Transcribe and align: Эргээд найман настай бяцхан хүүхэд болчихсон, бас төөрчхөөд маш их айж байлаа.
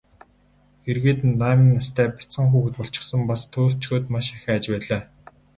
Эргээд 0.89 1.19
найман 1.27 1.69
настай 1.77 2.07
бяцхан 2.17 2.47
хүүхэд 2.49 2.75
болчихсон, 2.77 3.21
бас 3.29 3.41
төөрчхөөд 3.53 4.05
маш 4.13 4.25
их 4.35 4.43
айж 4.53 4.65
байлаа. 4.73 5.01